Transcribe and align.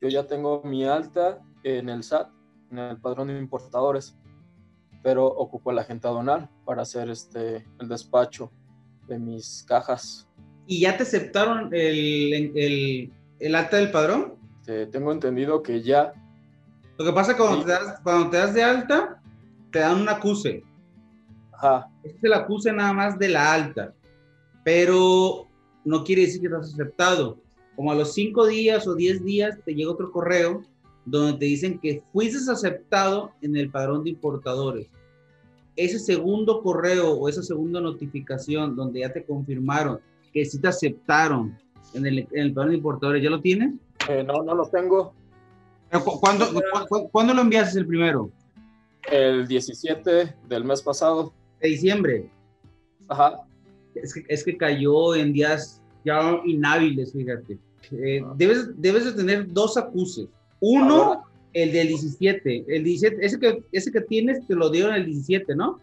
yo 0.00 0.08
ya 0.08 0.26
tengo 0.26 0.62
mi 0.64 0.84
alta 0.84 1.40
en 1.62 1.88
el 1.88 2.02
SAT, 2.02 2.30
en 2.70 2.78
el 2.78 2.96
padrón 2.98 3.28
de 3.28 3.38
importadores, 3.38 4.16
pero 5.02 5.26
ocupo 5.26 5.72
la 5.72 5.84
gente 5.84 6.06
aduanal 6.06 6.48
para 6.64 6.82
hacer 6.82 7.08
este, 7.10 7.66
el 7.80 7.88
despacho 7.88 8.52
de 9.06 9.18
mis 9.18 9.64
cajas. 9.66 10.28
¿Y 10.66 10.80
ya 10.80 10.96
te 10.96 11.04
aceptaron 11.04 11.70
el, 11.72 12.52
el, 12.54 13.12
el 13.38 13.54
alta 13.54 13.76
del 13.76 13.90
padrón? 13.90 14.38
Este, 14.68 14.86
tengo 14.86 15.12
entendido 15.12 15.62
que 15.62 15.82
ya. 15.82 16.12
Lo 16.98 17.04
que 17.04 17.12
pasa 17.12 17.36
cuando, 17.36 17.64
te 17.64 17.72
das, 17.72 18.00
cuando 18.02 18.28
te 18.28 18.36
das 18.36 18.52
de 18.52 18.62
alta, 18.62 19.22
te 19.72 19.78
dan 19.78 20.02
un 20.02 20.08
acuse. 20.08 20.62
Ajá. 21.52 21.88
Este 22.02 22.18
es 22.18 22.24
el 22.24 22.34
acuse 22.34 22.70
nada 22.72 22.92
más 22.92 23.18
de 23.18 23.28
la 23.28 23.54
alta, 23.54 23.94
pero 24.64 25.48
no 25.84 26.04
quiere 26.04 26.22
decir 26.22 26.40
que 26.40 26.48
estás 26.48 26.74
aceptado. 26.74 27.40
Como 27.78 27.92
a 27.92 27.94
los 27.94 28.12
cinco 28.12 28.44
días 28.44 28.88
o 28.88 28.96
diez 28.96 29.24
días 29.24 29.56
te 29.64 29.72
llega 29.72 29.92
otro 29.92 30.10
correo 30.10 30.64
donde 31.04 31.38
te 31.38 31.44
dicen 31.44 31.78
que 31.78 32.02
fuiste 32.12 32.50
aceptado 32.50 33.30
en 33.40 33.54
el 33.54 33.70
padrón 33.70 34.02
de 34.02 34.10
importadores. 34.10 34.88
Ese 35.76 36.00
segundo 36.00 36.60
correo 36.60 37.12
o 37.12 37.28
esa 37.28 37.40
segunda 37.40 37.80
notificación 37.80 38.74
donde 38.74 38.98
ya 38.98 39.12
te 39.12 39.22
confirmaron 39.22 40.00
que 40.32 40.44
sí 40.44 40.58
te 40.58 40.66
aceptaron 40.66 41.56
en 41.94 42.04
el, 42.04 42.18
en 42.18 42.46
el 42.46 42.52
padrón 42.52 42.70
de 42.70 42.78
importadores, 42.78 43.22
¿ya 43.22 43.30
lo 43.30 43.40
tienes? 43.40 43.74
Eh, 44.08 44.24
no, 44.24 44.42
no 44.42 44.56
lo 44.56 44.66
tengo. 44.66 45.14
¿Cuándo, 46.20 46.46
¿Cuándo, 47.12 47.32
lo 47.32 47.42
enviaste 47.42 47.78
el 47.78 47.86
primero? 47.86 48.32
El 49.08 49.46
17 49.46 50.34
del 50.48 50.64
mes 50.64 50.82
pasado. 50.82 51.32
De 51.60 51.68
diciembre. 51.68 52.28
Ajá. 53.06 53.46
Es 53.94 54.14
que, 54.14 54.24
es 54.26 54.42
que 54.42 54.56
cayó 54.56 55.14
en 55.14 55.32
días 55.32 55.80
ya 56.04 56.40
inhábiles, 56.44 57.12
fíjate. 57.12 57.67
Eh, 57.92 58.22
ah. 58.24 58.34
debes, 58.36 58.68
debes 58.80 59.04
de 59.04 59.12
tener 59.12 59.52
dos 59.52 59.76
acuses. 59.76 60.26
Uno, 60.60 61.24
el 61.52 61.72
del 61.72 61.88
17. 61.88 62.64
El 62.68 62.84
17, 62.84 63.24
ese 63.24 63.38
que, 63.38 63.62
ese 63.72 63.92
que 63.92 64.00
tienes 64.02 64.46
te 64.46 64.54
lo 64.54 64.70
dieron 64.70 64.94
el 64.94 65.06
17, 65.06 65.54
¿no? 65.54 65.80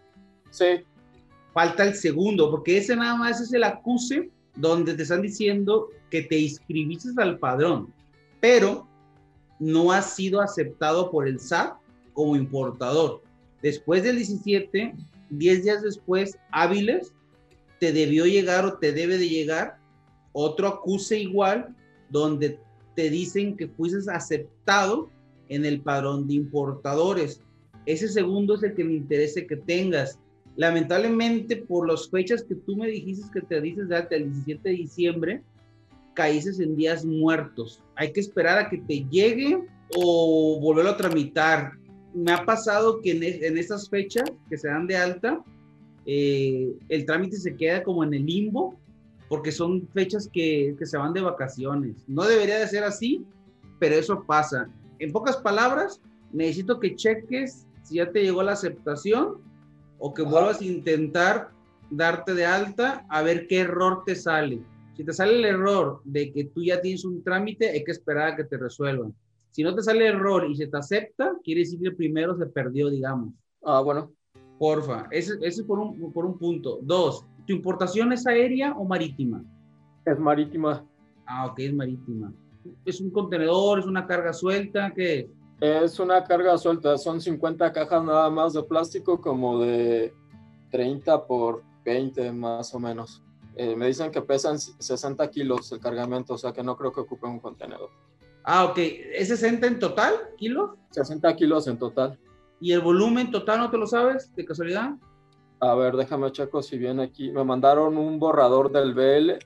Sí. 0.49 0.83
Falta 1.53 1.83
el 1.83 1.95
segundo, 1.95 2.51
porque 2.51 2.77
ese 2.77 2.95
nada 2.95 3.16
más 3.16 3.39
es 3.39 3.53
el 3.53 3.63
acuse 3.63 4.29
donde 4.55 4.93
te 4.93 5.03
están 5.03 5.21
diciendo 5.21 5.89
que 6.09 6.21
te 6.21 6.38
inscribiste 6.38 7.09
al 7.17 7.39
padrón 7.39 7.93
pero 8.45 8.88
no 9.59 9.91
ha 9.91 10.03
sido 10.03 10.39
aceptado 10.39 11.09
por 11.09 11.27
el 11.27 11.39
SAT 11.39 11.77
como 12.13 12.35
importador. 12.35 13.23
Después 13.63 14.03
del 14.03 14.17
17, 14.17 14.93
10 15.31 15.63
días 15.63 15.81
después, 15.81 16.38
hábiles, 16.51 17.11
te 17.79 17.91
debió 17.91 18.27
llegar 18.27 18.66
o 18.66 18.77
te 18.77 18.91
debe 18.91 19.17
de 19.17 19.27
llegar 19.27 19.79
otro 20.31 20.67
acuse 20.67 21.17
igual 21.17 21.75
donde 22.09 22.59
te 22.95 23.09
dicen 23.09 23.57
que 23.57 23.67
fuiste 23.67 24.09
aceptado 24.11 25.09
en 25.49 25.65
el 25.65 25.81
padrón 25.81 26.27
de 26.27 26.35
importadores. 26.35 27.41
Ese 27.85 28.07
segundo 28.07 28.55
es 28.55 28.63
el 28.63 28.73
que 28.73 28.83
me 28.83 28.93
interesa 28.93 29.41
que 29.47 29.57
tengas. 29.57 30.19
Lamentablemente, 30.55 31.57
por 31.57 31.87
las 31.87 32.09
fechas 32.09 32.43
que 32.43 32.55
tú 32.55 32.77
me 32.77 32.87
dijiste 32.87 33.27
que 33.33 33.41
te 33.41 33.61
dices 33.61 33.89
de 33.89 34.07
el 34.11 34.31
17 34.31 34.69
de 34.69 34.75
diciembre, 34.75 35.43
caíces 36.13 36.59
en 36.59 36.75
días 36.75 37.05
muertos. 37.05 37.83
Hay 37.95 38.11
que 38.11 38.21
esperar 38.21 38.57
a 38.57 38.69
que 38.69 38.77
te 38.77 39.05
llegue 39.09 39.59
o 39.95 40.59
volverlo 40.61 40.91
a 40.91 40.97
tramitar. 40.97 41.73
Me 42.13 42.31
ha 42.31 42.45
pasado 42.45 43.01
que 43.01 43.11
en, 43.11 43.23
en 43.23 43.57
estas 43.57 43.89
fechas 43.89 44.31
que 44.49 44.57
se 44.57 44.69
dan 44.69 44.87
de 44.87 44.95
alta, 44.95 45.43
eh, 46.05 46.73
el 46.87 47.05
trámite 47.05 47.35
se 47.35 47.55
queda 47.55 47.83
como 47.83 48.03
en 48.03 48.13
el 48.13 48.25
limbo 48.25 48.79
porque 49.29 49.51
son 49.51 49.87
fechas 49.93 50.29
que, 50.31 50.75
que, 50.77 50.85
se 50.85 50.97
van 50.97 51.13
de 51.13 51.21
vacaciones. 51.21 52.03
No 52.07 52.23
debería 52.23 52.59
de 52.59 52.67
ser 52.67 52.83
así, 52.83 53.25
pero 53.79 53.95
eso 53.95 54.23
pasa. 54.23 54.69
En 54.99 55.11
pocas 55.11 55.37
palabras, 55.37 56.01
necesito 56.31 56.79
que 56.79 56.95
cheques 56.95 57.65
si 57.83 57.95
ya 57.95 58.11
te 58.11 58.23
llegó 58.23 58.43
la 58.43 58.53
aceptación 58.53 59.37
o 59.99 60.13
que 60.13 60.23
vuelvas 60.23 60.61
a 60.61 60.65
intentar 60.65 61.49
darte 61.89 62.33
de 62.33 62.45
alta 62.45 63.05
a 63.09 63.22
ver 63.22 63.47
qué 63.47 63.59
error 63.59 64.03
te 64.05 64.16
sale. 64.16 64.61
Si 64.95 65.03
te 65.03 65.13
sale 65.13 65.35
el 65.35 65.45
error 65.45 66.01
de 66.05 66.31
que 66.31 66.45
tú 66.45 66.63
ya 66.63 66.81
tienes 66.81 67.03
un 67.05 67.23
trámite, 67.23 67.69
hay 67.69 67.83
que 67.83 67.91
esperar 67.91 68.29
a 68.29 68.35
que 68.35 68.45
te 68.45 68.57
resuelvan. 68.57 69.13
Si 69.51 69.63
no 69.63 69.75
te 69.75 69.83
sale 69.83 70.07
el 70.07 70.16
error 70.16 70.50
y 70.50 70.55
se 70.55 70.67
te 70.67 70.77
acepta, 70.77 71.33
quiere 71.44 71.61
decir 71.61 71.79
que 71.79 71.91
primero 71.91 72.38
se 72.38 72.45
perdió, 72.45 72.89
digamos. 72.89 73.33
Ah, 73.63 73.81
bueno. 73.81 74.11
Porfa, 74.57 75.07
ese, 75.11 75.33
ese 75.41 75.61
es 75.61 75.63
por 75.63 75.79
un, 75.79 76.13
por 76.13 76.25
un 76.25 76.38
punto. 76.38 76.79
Dos, 76.81 77.25
¿tu 77.45 77.53
importación 77.53 78.13
es 78.13 78.25
aérea 78.28 78.73
o 78.73 78.85
marítima? 78.85 79.44
Es 80.06 80.19
marítima. 80.19 80.85
Ah, 81.25 81.47
ok, 81.47 81.59
es 81.59 81.73
marítima. 81.73 82.33
¿Es 82.83 83.00
un 83.01 83.11
contenedor? 83.11 83.79
¿Es 83.79 83.85
una 83.85 84.06
carga 84.06 84.33
suelta? 84.33 84.91
¿Qué 84.94 85.19
es? 85.19 85.28
Es 85.61 86.00
una 86.00 86.23
carga 86.23 86.57
suelta, 86.57 86.97
son 86.97 87.22
50 87.22 87.72
cajas 87.72 88.03
nada 88.03 88.29
más 88.29 88.53
de 88.53 88.63
plástico, 88.63 89.22
como 89.22 89.59
de 89.59 90.13
30 90.72 91.25
por 91.25 91.63
20 91.85 92.31
más 92.33 92.73
o 92.75 92.79
menos. 92.79 93.23
Eh, 93.56 93.73
me 93.75 93.88
dicen 93.88 94.12
que 94.12 94.22
pesan 94.22 94.59
60 94.59 95.29
kilos 95.29 95.72
el 95.72 95.79
cargamento, 95.79 96.33
o 96.33 96.38
sea 96.38 96.51
que 96.51 96.62
no 96.62 96.75
creo 96.75 96.91
que 96.91 97.00
ocupe 97.00 97.25
un 97.25 97.39
contenedor. 97.39 97.89
Ah, 98.44 98.66
ok. 98.66 98.77
¿Es 98.77 99.29
60 99.29 99.66
en 99.66 99.79
total 99.79 100.13
kilos? 100.38 100.72
60 100.91 101.35
kilos 101.35 101.67
en 101.67 101.79
total. 101.79 102.19
¿Y 102.59 102.73
el 102.73 102.81
volumen 102.81 103.31
total 103.31 103.59
no 103.59 103.69
te 103.69 103.77
lo 103.77 103.88
sabes 103.88 104.33
de 104.35 104.45
casualidad? 104.45 104.95
A 105.65 105.73
ver, 105.73 105.95
déjame 105.95 106.31
checo 106.31 106.61
si 106.61 106.77
viene 106.77 107.01
aquí. 107.01 107.31
Me 107.31 107.43
mandaron 107.43 107.97
un 107.97 108.19
borrador 108.19 108.71
del 108.71 108.93
BL. 108.93 109.39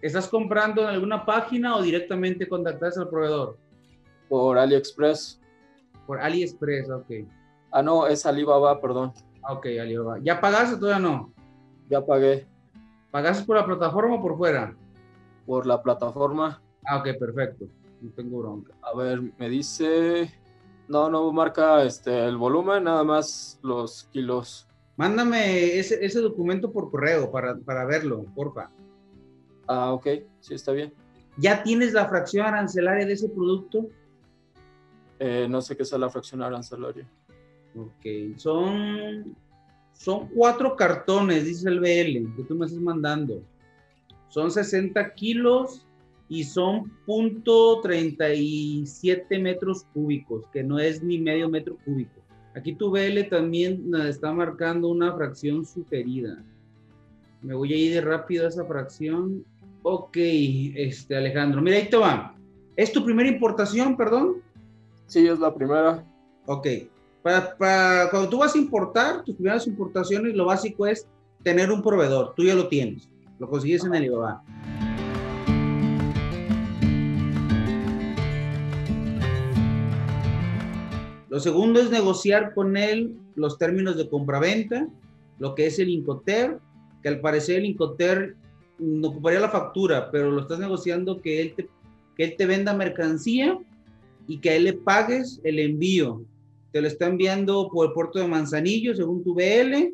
¿Estás 0.00 0.28
comprando 0.28 0.82
en 0.82 0.88
alguna 0.88 1.26
página 1.26 1.76
o 1.76 1.82
directamente 1.82 2.48
contactaste 2.48 3.00
al 3.00 3.08
proveedor? 3.08 3.58
Por 4.28 4.58
AliExpress. 4.58 5.40
Por 6.06 6.20
AliExpress, 6.20 6.88
ok. 6.88 7.10
Ah, 7.72 7.82
no, 7.82 8.06
es 8.06 8.24
Alibaba, 8.26 8.80
perdón. 8.80 9.12
Ah, 9.42 9.54
ok, 9.54 9.66
Alibaba. 9.80 10.18
¿Ya 10.22 10.40
pagaste 10.40 10.76
o 10.76 10.78
todavía 10.78 11.00
no? 11.00 11.32
Ya 11.90 12.00
pagué. 12.00 12.46
¿Pagaste 13.10 13.44
por 13.44 13.56
la 13.56 13.66
plataforma 13.66 14.14
o 14.14 14.22
por 14.22 14.36
fuera? 14.36 14.72
Por 15.46 15.66
la 15.66 15.82
plataforma. 15.82 16.62
Ah, 16.84 16.98
ok, 16.98 17.08
perfecto. 17.18 17.64
No 18.00 18.10
tengo 18.12 18.38
bronca. 18.38 18.72
A 18.82 18.96
ver, 18.96 19.20
me 19.36 19.48
dice. 19.48 20.32
No, 20.86 21.10
no 21.10 21.32
marca 21.32 21.82
este, 21.82 22.24
el 22.24 22.36
volumen, 22.36 22.84
nada 22.84 23.02
más 23.02 23.58
los 23.62 24.04
kilos. 24.12 24.68
Mándame 24.96 25.78
ese, 25.78 26.04
ese 26.04 26.20
documento 26.20 26.72
por 26.72 26.90
correo 26.90 27.30
para, 27.30 27.56
para 27.58 27.84
verlo, 27.84 28.24
porfa. 28.34 28.70
Ah, 29.66 29.92
ok, 29.92 30.06
sí, 30.40 30.54
está 30.54 30.72
bien. 30.72 30.92
¿Ya 31.36 31.62
tienes 31.62 31.92
la 31.92 32.08
fracción 32.08 32.46
arancelaria 32.46 33.04
de 33.04 33.12
ese 33.12 33.28
producto? 33.28 33.88
Eh, 35.18 35.46
no 35.50 35.60
sé 35.60 35.76
qué 35.76 35.82
es 35.82 35.92
la 35.92 36.08
fracción 36.08 36.42
arancelaria. 36.42 37.06
Ok, 37.74 38.36
son 38.36 39.36
son 39.98 40.28
cuatro 40.28 40.76
cartones, 40.76 41.44
dice 41.44 41.68
el 41.68 41.80
BL, 41.80 42.36
que 42.36 42.44
tú 42.46 42.54
me 42.54 42.66
estás 42.66 42.80
mandando. 42.80 43.42
Son 44.28 44.50
60 44.50 45.14
kilos 45.14 45.86
y 46.28 46.44
son 46.44 46.90
punto 47.06 47.80
37 47.80 49.38
metros 49.38 49.84
cúbicos, 49.94 50.44
que 50.52 50.62
no 50.62 50.78
es 50.78 51.02
ni 51.02 51.18
medio 51.18 51.48
metro 51.48 51.76
cúbico. 51.84 52.20
Aquí 52.56 52.74
tu 52.74 52.90
BL 52.90 53.28
también 53.28 53.84
está 54.08 54.32
marcando 54.32 54.88
una 54.88 55.14
fracción 55.14 55.66
sugerida. 55.66 56.42
Me 57.42 57.54
voy 57.54 57.72
a 57.74 57.76
ir 57.76 57.94
de 57.94 58.00
rápido 58.00 58.46
a 58.46 58.48
esa 58.48 58.64
fracción. 58.64 59.44
Ok, 59.82 60.16
este 60.16 61.16
Alejandro, 61.16 61.60
mira, 61.60 61.76
ahí 61.76 61.90
te 61.90 61.98
va. 61.98 62.34
¿Es 62.74 62.92
tu 62.92 63.04
primera 63.04 63.28
importación, 63.28 63.94
perdón? 63.94 64.36
Sí, 65.06 65.26
es 65.26 65.38
la 65.38 65.54
primera. 65.54 66.02
Ok, 66.46 66.66
para, 67.22 68.08
cuando 68.10 68.28
tú 68.30 68.38
vas 68.38 68.54
a 68.54 68.58
importar, 68.58 69.22
tus 69.22 69.34
primeras 69.34 69.66
importaciones, 69.66 70.34
lo 70.34 70.46
básico 70.46 70.86
es 70.86 71.06
tener 71.42 71.70
un 71.70 71.82
proveedor. 71.82 72.32
Tú 72.34 72.44
ya 72.44 72.54
lo 72.54 72.68
tienes. 72.68 73.08
Lo 73.38 73.50
consigues 73.50 73.84
en 73.84 73.94
Alibaba. 73.94 74.42
Lo 81.36 81.40
segundo 81.40 81.80
es 81.80 81.90
negociar 81.90 82.54
con 82.54 82.78
él 82.78 83.14
los 83.34 83.58
términos 83.58 83.98
de 83.98 84.08
compraventa, 84.08 84.88
lo 85.38 85.54
que 85.54 85.66
es 85.66 85.78
el 85.78 85.90
Incoter, 85.90 86.60
que 87.02 87.10
al 87.10 87.20
parecer 87.20 87.56
el 87.58 87.66
Incoter 87.66 88.34
no 88.78 89.08
ocuparía 89.08 89.40
la 89.40 89.50
factura, 89.50 90.10
pero 90.10 90.30
lo 90.30 90.40
estás 90.40 90.58
negociando 90.58 91.20
que 91.20 91.42
él 91.42 91.52
te, 91.54 91.68
que 92.16 92.24
él 92.24 92.36
te 92.38 92.46
venda 92.46 92.72
mercancía 92.72 93.58
y 94.26 94.38
que 94.38 94.48
a 94.48 94.56
él 94.56 94.64
le 94.64 94.72
pagues 94.72 95.38
el 95.44 95.58
envío 95.58 96.24
te 96.72 96.80
lo 96.80 96.88
está 96.88 97.06
enviando 97.06 97.68
por 97.70 97.88
el 97.88 97.92
puerto 97.92 98.18
de 98.18 98.28
Manzanillo, 98.28 98.94
según 98.94 99.22
tu 99.22 99.34
BL, 99.34 99.92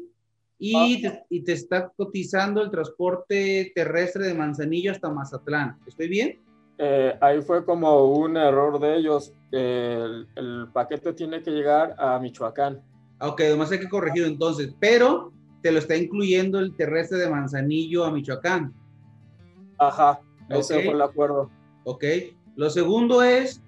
y, 0.60 1.02
te, 1.02 1.24
y 1.28 1.40
te 1.40 1.54
está 1.54 1.88
cotizando 1.88 2.62
el 2.62 2.70
transporte 2.70 3.72
terrestre 3.74 4.28
de 4.28 4.34
Manzanillo 4.34 4.92
hasta 4.92 5.10
Mazatlán. 5.10 5.76
¿Estoy 5.88 6.06
bien? 6.06 6.38
Eh, 6.84 7.16
ahí 7.20 7.40
fue 7.42 7.64
como 7.64 8.06
un 8.06 8.36
error 8.36 8.80
de 8.80 8.96
ellos. 8.96 9.32
El, 9.52 10.26
el, 10.34 10.66
paquete 10.72 11.12
tiene 11.12 11.40
que 11.40 11.52
llegar 11.52 11.94
a 11.96 12.18
Michoacán. 12.18 12.82
Ok, 13.20 13.42
además 13.42 13.70
hay 13.70 13.78
que 13.78 13.88
corregirlo 13.88 14.26
entonces, 14.26 14.74
pero 14.80 15.32
te 15.62 15.70
lo 15.70 15.78
está 15.78 15.94
incluyendo 15.94 16.58
el 16.58 16.74
terrestre 16.74 17.18
de 17.18 17.30
Manzanillo 17.30 18.04
a 18.04 18.10
Michoacán. 18.10 18.74
Ajá, 19.78 20.20
ese 20.48 20.82
fue 20.82 20.92
el 20.92 21.02
acuerdo. 21.02 21.48
Ok, 21.84 22.04
lo 22.56 22.68
segundo 22.68 23.22
es 23.22 23.62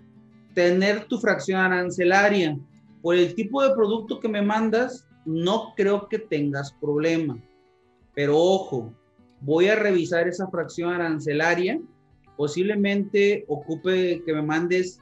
tener 0.53 1.05
tu 1.05 1.19
fracción 1.19 1.61
arancelaria. 1.61 2.59
Por 3.01 3.15
el 3.15 3.33
tipo 3.37 3.63
de 3.63 3.77
producto 3.77 4.19
que 4.19 4.29
me 4.29 4.43
mandas, 4.43 5.07
no 5.25 5.73
creo 5.77 6.09
que 6.09 6.19
tengas 6.19 6.73
problema. 6.81 7.39
Pero 8.13 8.37
ojo, 8.37 8.93
voy 9.41 9.69
a 9.69 9.77
revisar 9.77 10.27
esa 10.27 10.49
fracción 10.49 10.93
arancelaria. 10.93 11.79
Posiblemente 12.37 13.45
ocupe 13.49 14.23
que 14.25 14.33
me 14.33 14.43
mandes 14.43 15.01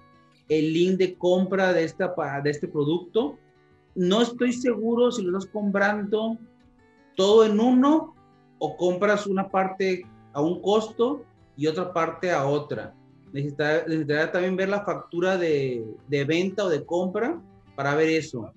el 0.49 0.73
link 0.73 0.99
de 0.99 1.15
compra 1.15 1.73
de, 1.73 1.85
esta, 1.85 2.15
de 2.43 2.51
este 2.51 2.69
producto. 2.69 3.39
No 3.95 4.23
estoy 4.23 4.53
seguro 4.53 5.11
si 5.11 5.23
lo 5.23 5.39
estás 5.39 5.53
comprando 5.53 6.37
todo 7.17 7.45
en 7.45 7.59
uno 7.61 8.15
o 8.59 8.77
compras 8.77 9.27
una 9.27 9.49
parte 9.49 10.05
a 10.33 10.41
un 10.41 10.61
costo 10.61 11.25
y 11.57 11.67
otra 11.67 11.93
parte 11.93 12.31
a 12.31 12.47
otra. 12.47 12.95
Necesitaría, 13.33 14.31
también 14.31 14.57
ver 14.57 14.69
la 14.69 14.85
factura 14.85 15.39
de, 15.39 15.85
de, 16.09 16.25
venta 16.25 16.65
o 16.65 16.69
de 16.69 16.85
compra 16.85 17.41
para 17.75 17.95
ver 17.95 18.11
eso. 18.11 18.53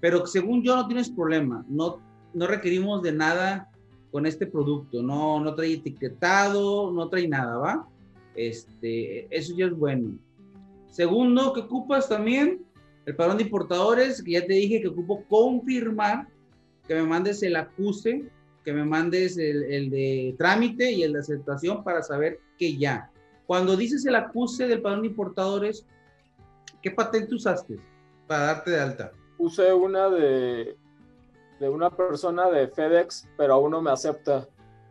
Pero 0.00 0.26
según 0.26 0.62
yo 0.62 0.76
no 0.76 0.86
tienes 0.86 1.10
problema, 1.10 1.64
no, 1.68 1.98
no 2.32 2.46
requerimos 2.46 3.02
de 3.02 3.12
nada 3.12 3.70
con 4.10 4.26
este 4.26 4.46
producto, 4.46 5.02
no, 5.02 5.40
no 5.40 5.54
trae 5.54 5.74
etiquetado, 5.74 6.92
no 6.92 7.08
trae 7.08 7.26
nada, 7.26 7.56
¿va? 7.56 7.88
Este, 8.34 9.26
eso 9.36 9.54
ya 9.56 9.66
es 9.66 9.76
bueno. 9.76 10.18
Segundo, 10.86 11.52
que 11.52 11.60
ocupas 11.60 12.08
también 12.08 12.64
el 13.06 13.16
padrón 13.16 13.36
de 13.36 13.44
importadores, 13.44 14.22
que 14.22 14.32
ya 14.32 14.46
te 14.46 14.54
dije 14.54 14.80
que 14.80 14.88
ocupo 14.88 15.24
confirmar 15.28 16.28
que 16.86 16.94
me 16.94 17.02
mandes 17.02 17.42
el 17.42 17.56
acuse, 17.56 18.24
que 18.64 18.72
me 18.72 18.84
mandes 18.84 19.36
el, 19.38 19.64
el 19.64 19.90
de 19.90 20.34
trámite 20.38 20.90
y 20.90 21.02
el 21.02 21.12
de 21.12 21.20
aceptación 21.20 21.84
para 21.84 22.02
saber 22.02 22.40
que 22.58 22.76
ya. 22.76 23.10
Cuando 23.46 23.76
dices 23.76 24.06
el 24.06 24.14
acuse 24.14 24.66
del 24.66 24.80
padrón 24.80 25.02
de 25.02 25.08
importadores, 25.08 25.86
¿qué 26.82 26.90
patente 26.90 27.34
usaste 27.34 27.78
para 28.26 28.44
darte 28.44 28.70
de 28.70 28.80
alta? 28.80 29.12
Usé 29.36 29.72
una 29.72 30.08
de, 30.08 30.76
de 31.60 31.68
una 31.68 31.90
persona 31.90 32.48
de 32.50 32.68
FedEx, 32.68 33.28
pero 33.36 33.54
aún 33.54 33.70
no 33.70 33.82
me 33.82 33.90
acepta. 33.90 34.48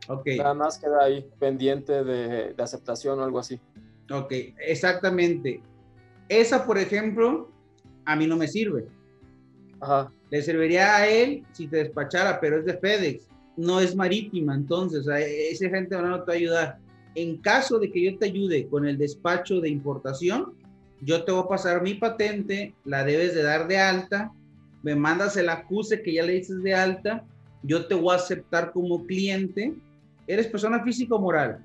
Ok. 0.08 0.28
Nada 0.38 0.54
más 0.54 0.78
queda 0.78 1.04
ahí 1.04 1.26
pendiente 1.40 2.04
de, 2.04 2.54
de 2.54 2.64
aceptación 2.64 3.20
o 3.20 3.24
algo 3.24 3.40
así. 3.40 3.60
Ok, 4.12 4.32
exactamente. 4.60 5.62
Esa, 6.30 6.66
por 6.66 6.78
ejemplo, 6.78 7.50
a 8.06 8.16
mí 8.16 8.28
no 8.28 8.38
me 8.38 8.48
sirve. 8.48 8.88
Ajá. 9.80 10.12
Le 10.30 10.42
serviría 10.42 10.96
a 10.96 11.08
él 11.08 11.46
si 11.52 11.68
te 11.68 11.78
despachara, 11.78 12.40
pero 12.40 12.60
es 12.60 12.66
de 12.66 12.78
FedEx, 12.78 13.28
no 13.58 13.80
es 13.80 13.96
marítima, 13.96 14.56
entonces 14.56 15.02
o 15.02 15.04
sea, 15.04 15.20
ese 15.20 15.70
gente 15.70 15.96
no 15.96 16.24
te 16.24 16.26
va 16.26 16.34
a 16.34 16.38
ayudar. 16.38 16.78
En 17.16 17.38
caso 17.38 17.78
de 17.78 17.92
que 17.92 18.04
yo 18.04 18.18
te 18.18 18.26
ayude 18.26 18.68
con 18.68 18.88
el 18.88 18.98
despacho 18.98 19.62
de 19.62 19.70
importación, 19.70 20.54
yo 21.02 21.24
te 21.24 21.32
voy 21.32 21.44
a 21.44 21.48
pasar 21.48 21.84
mi 21.84 21.94
patente, 21.96 22.74
la 22.86 23.04
debes 23.04 23.36
de 23.36 23.44
dar 23.44 23.68
de 23.68 23.78
alta, 23.78 24.32
me 24.82 24.96
mandas 24.96 25.38
el 25.38 25.50
acuse 25.50 26.02
que 26.02 26.14
ya 26.14 26.24
le 26.24 26.34
dices 26.34 26.64
de 26.64 26.74
alta, 26.74 27.24
yo 27.62 27.86
te 27.86 27.96
voy 27.96 28.14
a 28.14 28.18
aceptar 28.18 28.72
como 28.72 29.06
cliente. 29.06 29.74
¿Eres 30.28 30.48
persona 30.48 30.84
física 30.84 31.16
o 31.16 31.20
moral? 31.20 31.64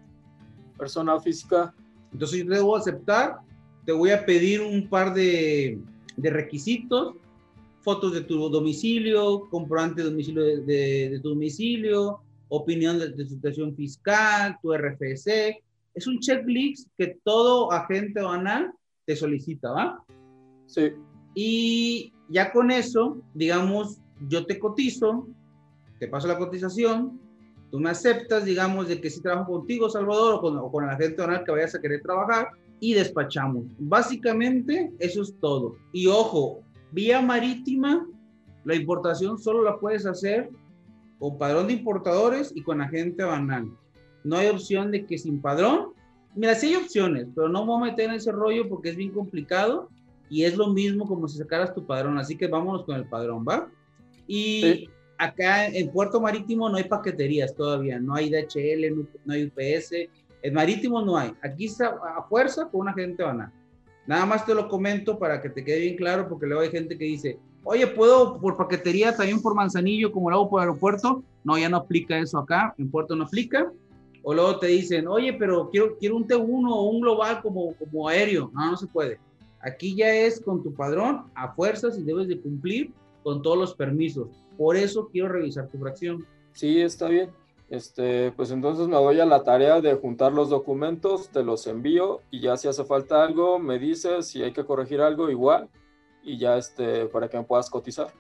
Persona 0.77 1.19
física. 1.21 1.75
Entonces 2.13 2.45
yo 2.45 2.51
te 2.51 2.59
a 2.59 2.79
aceptar, 2.79 3.39
te 3.85 3.93
voy 3.93 4.11
a 4.11 4.25
pedir 4.25 4.61
un 4.61 4.89
par 4.89 5.15
de, 5.15 5.79
de 6.17 6.31
requisitos, 6.31 7.15
fotos 7.81 8.13
de 8.13 8.23
tu 8.23 8.49
domicilio, 8.49 9.49
comprobante 9.51 10.03
de 10.03 10.11
domicilio 10.11 10.45
de, 10.45 10.61
de, 10.63 11.11
de 11.11 11.21
tu 11.21 11.31
domicilio, 11.31 12.21
opinión 12.49 12.99
de, 12.99 13.11
de, 13.11 13.27
situación 13.27 13.75
fiscal, 13.75 14.59
tu 14.63 14.73
RFC. 14.75 15.63
Es 15.95 16.07
un 16.07 16.19
checklist 16.21 16.89
que 16.97 17.19
todo 17.25 17.73
agente 17.73 18.21
banal 18.21 18.73
te 19.07 19.17
solicita, 19.17 19.71
¿va? 19.71 20.05
Sí. 20.67 20.93
Y 21.35 22.13
ya 22.29 22.53
con 22.53 22.71
eso, 22.71 23.23
digamos, 23.35 23.99
yo 24.29 24.45
te 24.45 24.59
cotizo, 24.59 25.29
te 25.99 26.09
paso 26.09 26.29
la 26.29 26.39
cotización, 26.39 27.21
tú 27.71 27.79
me 27.79 27.91
aceptas, 27.91 28.45
digamos, 28.45 28.89
de 28.89 29.01
que 29.01 29.11
si 29.11 29.21
trabajo 29.21 29.53
contigo, 29.53 29.89
Salvador, 29.89 30.35
o 30.35 30.41
con, 30.41 30.57
o 30.59 30.71
con 30.71 30.85
el 30.85 30.91
agente 30.91 31.23
banal 31.23 31.45
que 31.45 31.53
vayas 31.53 31.75
a 31.75 31.81
querer 31.81 32.03
trabajar, 32.03 32.49
y 32.81 32.95
despachamos. 32.95 33.65
Básicamente, 33.79 34.93
eso 34.99 35.23
es 35.23 35.35
todo. 35.41 35.77
Y 35.93 36.07
ojo, 36.07 36.61
vía 36.93 37.21
marítima, 37.21 38.07
la 38.65 38.75
importación 38.75 39.39
solo 39.39 39.63
la 39.63 39.79
puedes 39.79 40.07
hacer 40.07 40.51
con 41.19 41.39
padrón 41.39 41.67
de 41.67 41.73
importadores 41.75 42.53
y 42.55 42.63
con 42.63 42.81
agente 42.81 43.25
banal. 43.25 43.71
No 44.25 44.37
hay 44.37 44.49
opción 44.49 44.91
de 44.91 45.05
que 45.07 45.19
sin 45.19 45.41
padrón. 45.41 45.93
Mira, 46.35 46.55
sí 46.55 46.69
hay 46.69 46.77
opciones, 46.77 47.27
pero 47.35 47.49
no 47.49 47.63
me 47.63 47.73
voy 47.73 47.83
a 47.83 47.91
meter 47.91 48.11
en 48.11 48.17
ese 48.17 48.31
rollo 48.31 48.69
porque 48.69 48.91
es 48.91 48.97
bien 48.97 49.11
complicado 49.11 49.89
y 50.31 50.45
es 50.45 50.57
lo 50.57 50.69
mismo 50.69 51.07
como 51.07 51.27
si 51.27 51.39
sacaras 51.39 51.75
tu 51.75 51.87
padrón. 51.87 52.19
Así 52.19 52.37
que 52.37 52.47
vámonos 52.47 52.85
con 52.85 52.97
el 52.97 53.09
padrón, 53.09 53.45
¿va? 53.49 53.69
Y 54.27 54.61
sí. 54.61 54.91
Acá 55.19 55.67
en 55.67 55.91
Puerto 55.91 56.21
Marítimo 56.21 56.69
no 56.69 56.77
hay 56.77 56.85
paqueterías 56.85 57.55
todavía, 57.55 57.99
no 57.99 58.15
hay 58.15 58.31
DHL, 58.31 59.09
no 59.25 59.35
hay 59.35 59.45
UPS. 59.45 59.93
En 60.43 60.55
Marítimo 60.55 61.03
no 61.03 61.17
hay. 61.17 61.33
Aquí 61.43 61.67
está 61.67 61.99
a 62.17 62.23
fuerza 62.23 62.69
con 62.71 62.83
un 62.83 62.89
agente 62.89 63.23
banal. 63.23 63.53
Nada 64.07 64.25
más 64.25 64.47
te 64.47 64.55
lo 64.55 64.69
comento 64.69 65.19
para 65.19 65.43
que 65.43 65.51
te 65.51 65.65
quede 65.65 65.81
bien 65.81 65.97
claro 65.97 66.29
porque 66.29 66.47
luego 66.47 66.63
hay 66.63 66.71
gente 66.71 66.97
que 66.97 67.05
dice, 67.05 67.39
oye, 67.65 67.87
¿puedo 67.87 68.41
por 68.41 68.57
paquetería 68.57 69.15
también 69.15 69.43
por 69.43 69.55
Manzanillo 69.55 70.13
como 70.13 70.31
lo 70.31 70.37
hago 70.37 70.51
por 70.51 70.61
aeropuerto? 70.61 71.23
No, 71.45 71.59
ya 71.59 71.69
no 71.69 71.79
aplica 71.79 72.19
eso 72.19 72.39
acá, 72.39 72.75
en 72.79 72.91
Puerto 72.91 73.15
no 73.17 73.25
aplica. 73.25 73.71
O 74.23 74.35
luego 74.35 74.59
te 74.59 74.69
dicen, 74.69 75.07
oye, 75.09 75.33
pero 75.33 75.69
quiero, 75.71 75.97
quiero 75.99 76.17
un 76.17 76.27
T1 76.27 76.71
o 76.71 76.83
un 76.85 77.01
global 77.01 77.41
como, 77.43 77.75
como 77.75 78.09
aéreo. 78.09 78.51
No, 78.55 78.71
no 78.71 78.77
se 78.77 78.87
puede. 78.87 79.19
Aquí 79.61 79.95
ya 79.95 80.13
es 80.13 80.41
con 80.41 80.63
tu 80.63 80.73
padrón 80.73 81.25
a 81.35 81.53
fuerzas 81.53 81.99
y 81.99 82.03
debes 82.03 82.29
de 82.29 82.41
cumplir 82.41 82.93
con 83.29 83.43
todos 83.43 83.59
los 83.59 83.75
permisos. 83.75 84.31
Por 84.57 84.75
eso 84.75 85.11
quiero 85.13 85.29
revisar 85.29 85.69
tu 85.69 85.77
fracción. 85.77 86.25
Sí, 86.53 86.81
está 86.81 87.09
bien. 87.09 87.31
Este, 87.69 88.33
pues 88.33 88.51
entonces 88.51 88.89
me 88.89 88.95
doy 88.95 89.21
a 89.21 89.27
la 89.27 89.43
tarea 89.43 89.83
de 89.83 89.93
juntar 89.97 90.33
los 90.33 90.49
documentos, 90.49 91.29
te 91.29 91.43
los 91.43 91.67
envío 91.67 92.23
y 92.31 92.41
ya 92.41 92.57
si 92.57 92.69
hace 92.69 92.87
falta 92.87 93.23
algo, 93.23 93.59
me 93.59 93.79
dices 93.79 94.29
si 94.29 94.43
hay 94.43 94.55
que 94.55 94.65
corregir 94.65 95.03
algo 95.03 95.29
igual 95.29 95.69
y 96.23 96.39
ya 96.39 96.57
este, 96.57 97.05
para 97.05 97.29
que 97.29 97.37
me 97.37 97.45
puedas 97.45 97.69
cotizar. 97.69 98.11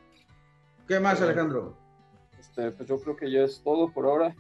¿Qué 0.87 1.01
más, 1.01 1.23
Alejandro? 1.23 1.75
Este, 2.39 2.71
pues 2.73 2.87
yo 2.87 3.01
creo 3.01 3.17
que 3.17 3.31
ya 3.31 3.45
es 3.45 3.63
todo 3.65 3.91
por 3.91 4.05
ahora. 4.05 4.37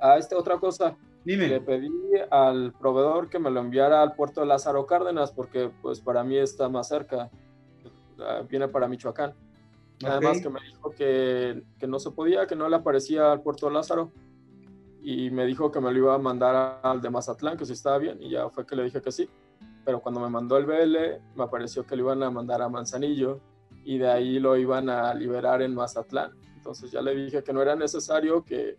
Ah, 0.00 0.18
esta 0.18 0.36
otra 0.36 0.58
cosa. 0.58 0.96
Dime. 1.24 1.46
Le 1.46 1.60
pedí 1.60 1.92
al 2.32 2.72
proveedor 2.72 3.28
que 3.28 3.38
me 3.38 3.52
lo 3.52 3.60
enviara 3.60 4.02
al 4.02 4.16
puerto 4.16 4.40
de 4.40 4.48
Lázaro 4.48 4.84
Cárdenas 4.84 5.30
porque 5.30 5.70
pues 5.80 6.00
para 6.00 6.24
mí 6.24 6.36
está 6.36 6.68
más 6.68 6.88
cerca. 6.88 7.30
Viene 8.48 8.66
para 8.66 8.88
Michoacán. 8.88 9.45
Okay. 9.96 10.10
Además 10.10 10.42
que 10.42 10.50
me 10.50 10.60
dijo 10.60 10.90
que, 10.90 11.62
que, 11.78 11.86
no 11.86 11.98
se 11.98 12.10
podía, 12.10 12.46
que 12.46 12.54
no 12.54 12.68
le 12.68 12.76
aparecía 12.76 13.32
al 13.32 13.42
puerto 13.42 13.70
Lázaro. 13.70 14.12
Y 15.02 15.30
me 15.30 15.46
dijo 15.46 15.70
que 15.70 15.80
me 15.80 15.92
lo 15.92 15.98
iba 15.98 16.14
a 16.14 16.18
mandar 16.18 16.80
al 16.82 17.00
de 17.00 17.10
Mazatlán, 17.10 17.56
que 17.56 17.64
si 17.64 17.72
estaba 17.72 17.98
bien. 17.98 18.20
Y 18.20 18.30
ya 18.30 18.50
fue 18.50 18.66
que 18.66 18.76
le 18.76 18.84
dije 18.84 19.00
que 19.00 19.12
sí. 19.12 19.28
Pero 19.84 20.00
cuando 20.00 20.20
me 20.20 20.28
mandó 20.28 20.58
el 20.58 20.66
BL, 20.66 21.36
me 21.36 21.44
apareció 21.44 21.86
que 21.86 21.96
lo 21.96 22.02
iban 22.02 22.22
a 22.22 22.30
mandar 22.30 22.60
a 22.60 22.68
Manzanillo. 22.68 23.40
Y 23.84 23.98
de 23.98 24.10
ahí 24.10 24.38
lo 24.38 24.56
iban 24.56 24.90
a 24.90 25.14
liberar 25.14 25.62
en 25.62 25.74
Mazatlán. 25.74 26.32
Entonces 26.56 26.90
ya 26.90 27.00
le 27.00 27.14
dije 27.14 27.42
que 27.42 27.52
no 27.52 27.62
era 27.62 27.76
necesario 27.76 28.44
que 28.44 28.76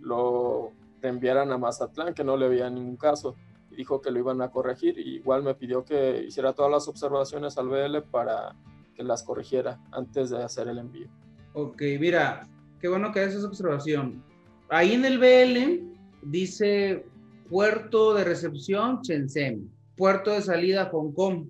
lo 0.00 0.72
enviaran 1.00 1.52
a 1.52 1.58
Mazatlán, 1.58 2.12
que 2.12 2.24
no 2.24 2.36
le 2.36 2.48
veía 2.48 2.68
ningún 2.68 2.96
caso. 2.96 3.36
Y 3.70 3.76
dijo 3.76 4.00
que 4.00 4.10
lo 4.10 4.18
iban 4.18 4.42
a 4.42 4.50
corregir. 4.50 4.98
Y 4.98 5.16
igual 5.16 5.42
me 5.42 5.54
pidió 5.54 5.84
que 5.84 6.24
hiciera 6.26 6.52
todas 6.52 6.70
las 6.70 6.88
observaciones 6.88 7.56
al 7.56 7.68
BL 7.68 8.02
para 8.10 8.56
que 8.94 9.02
las 9.02 9.22
corrigiera 9.22 9.80
antes 9.92 10.30
de 10.30 10.42
hacer 10.42 10.68
el 10.68 10.78
envío. 10.78 11.08
Ok, 11.52 11.82
mira, 11.98 12.48
qué 12.80 12.88
bueno 12.88 13.12
que 13.12 13.20
haces 13.20 13.36
esa 13.36 13.48
observación. 13.48 14.22
Ahí 14.68 14.92
en 14.92 15.04
el 15.04 15.18
BL 15.18 16.28
dice 16.30 17.04
puerto 17.48 18.14
de 18.14 18.24
recepción 18.24 19.00
Shenzhen, 19.02 19.70
puerto 19.96 20.30
de 20.30 20.42
salida 20.42 20.88
Hong 20.92 21.12
Kong. 21.12 21.48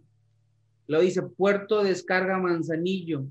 Lo 0.86 1.00
dice 1.00 1.22
puerto 1.22 1.82
de 1.82 1.90
descarga 1.90 2.38
Manzanillo. 2.38 3.24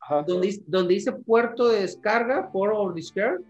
Ajá. 0.00 0.22
Donde, 0.22 0.62
donde 0.66 0.94
dice 0.94 1.12
puerto 1.12 1.68
de 1.68 1.82
descarga, 1.82 2.50
Port 2.52 2.74
of 2.76 2.94
Discharge, 2.94 3.44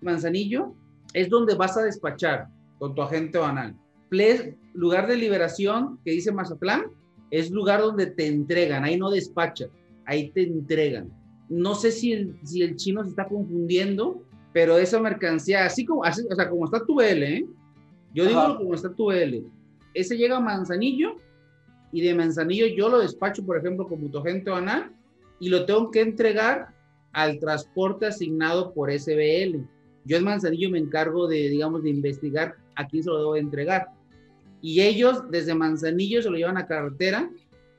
Manzanillo, 0.00 0.74
es 1.12 1.28
donde 1.28 1.54
vas 1.54 1.76
a 1.76 1.82
despachar 1.82 2.48
con 2.78 2.94
tu 2.94 3.02
agente 3.02 3.38
banal. 3.38 3.76
Ple 4.08 4.56
lugar 4.72 5.06
de 5.06 5.16
liberación 5.16 5.98
que 6.04 6.12
dice 6.12 6.32
Mazatlán, 6.32 6.84
es 7.30 7.50
lugar 7.50 7.80
donde 7.80 8.06
te 8.06 8.26
entregan, 8.26 8.84
ahí 8.84 8.96
no 8.96 9.10
despachas, 9.10 9.70
ahí 10.04 10.30
te 10.30 10.42
entregan. 10.42 11.10
No 11.48 11.74
sé 11.74 11.90
si 11.92 12.12
el, 12.12 12.36
si 12.44 12.62
el 12.62 12.76
chino 12.76 13.02
se 13.02 13.10
está 13.10 13.26
confundiendo, 13.26 14.22
pero 14.52 14.78
esa 14.78 15.00
mercancía, 15.00 15.64
así 15.64 15.84
como, 15.84 16.04
así, 16.04 16.22
o 16.30 16.34
sea, 16.34 16.48
como 16.48 16.64
está 16.64 16.84
tu 16.84 16.96
BL, 16.96 17.22
¿eh? 17.22 17.46
yo 18.14 18.26
digo 18.26 18.40
Ajá. 18.40 18.56
como 18.56 18.74
está 18.74 18.92
tu 18.92 19.06
BL, 19.06 19.44
ese 19.94 20.16
llega 20.16 20.36
a 20.36 20.40
Manzanillo 20.40 21.16
y 21.92 22.02
de 22.02 22.14
Manzanillo 22.14 22.66
yo 22.66 22.88
lo 22.88 22.98
despacho, 22.98 23.44
por 23.44 23.56
ejemplo, 23.56 23.86
como 23.86 24.10
tu 24.10 24.18
agente 24.18 24.50
banal 24.50 24.92
y 25.38 25.48
lo 25.48 25.64
tengo 25.66 25.90
que 25.90 26.00
entregar 26.00 26.68
al 27.12 27.38
transporte 27.38 28.06
asignado 28.06 28.72
por 28.72 28.90
SBL. 28.92 29.58
Yo 30.04 30.16
en 30.16 30.24
Manzanillo 30.24 30.70
me 30.70 30.78
encargo 30.78 31.26
de, 31.26 31.48
digamos, 31.48 31.82
de 31.82 31.90
investigar 31.90 32.56
a 32.76 32.86
quién 32.86 33.02
se 33.02 33.10
lo 33.10 33.18
debo 33.18 33.34
de 33.34 33.40
entregar. 33.40 33.88
Y 34.62 34.80
ellos 34.82 35.22
desde 35.30 35.54
Manzanillo 35.54 36.22
se 36.22 36.30
lo 36.30 36.36
llevan 36.36 36.58
a 36.58 36.66
carretera, 36.66 37.30